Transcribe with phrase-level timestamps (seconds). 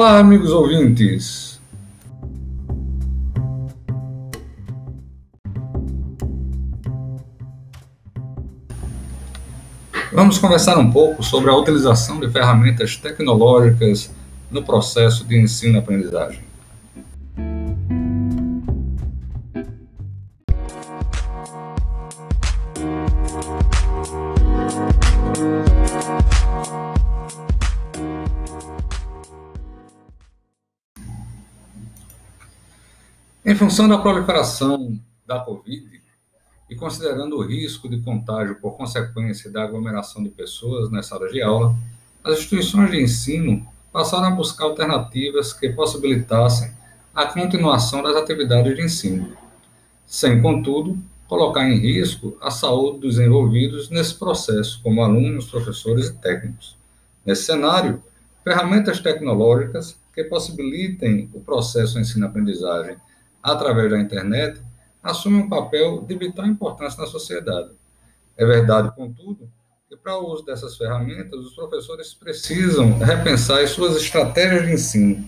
[0.00, 1.60] Olá, amigos ouvintes.
[10.10, 14.10] Vamos conversar um pouco sobre a utilização de ferramentas tecnológicas
[14.50, 16.49] no processo de ensino-aprendizagem.
[33.42, 36.02] Em função da proliferação da Covid
[36.68, 41.40] e considerando o risco de contágio por consequência da aglomeração de pessoas nessa sala de
[41.40, 41.74] aula,
[42.22, 46.70] as instituições de ensino passaram a buscar alternativas que possibilitassem
[47.14, 49.34] a continuação das atividades de ensino,
[50.06, 56.14] sem, contudo, colocar em risco a saúde dos envolvidos nesse processo, como alunos, professores e
[56.14, 56.76] técnicos.
[57.24, 58.02] Nesse cenário,
[58.44, 62.96] ferramentas tecnológicas que possibilitem o processo ensino-aprendizagem
[63.42, 64.60] através da internet,
[65.02, 67.70] assume um papel de vital importância na sociedade.
[68.36, 69.50] É verdade, contudo,
[69.88, 75.26] que para o uso dessas ferramentas, os professores precisam repensar as suas estratégias de ensino,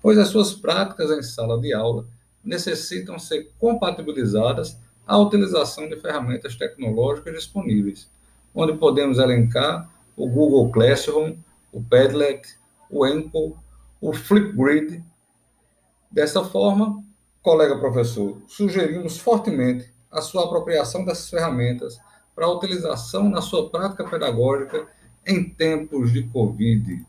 [0.00, 2.06] pois as suas práticas em sala de aula
[2.44, 8.08] necessitam ser compatibilizadas à utilização de ferramentas tecnológicas disponíveis,
[8.54, 11.36] onde podemos elencar o Google Classroom,
[11.72, 12.42] o Padlet,
[12.88, 13.58] o Enco,
[14.00, 15.02] o Flipgrid.
[16.10, 17.02] Dessa forma,
[17.44, 21.98] colega professor, sugerimos fortemente a sua apropriação dessas ferramentas
[22.34, 24.88] para utilização na sua prática pedagógica
[25.26, 27.04] em tempos de Covid.